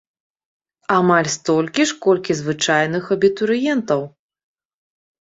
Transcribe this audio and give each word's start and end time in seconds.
Амаль 0.95 1.29
столькі 1.35 1.87
ж, 1.93 1.99
колькі 2.07 2.39
звычайных 2.41 3.03
абітурыентаў! 3.19 4.01